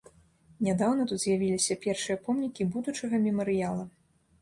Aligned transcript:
Нядаўна 0.67 1.05
тут 1.11 1.19
з'явіліся 1.25 1.79
першыя 1.85 2.19
помнікі 2.25 2.71
будучага 2.75 3.25
мемарыяла. 3.31 3.91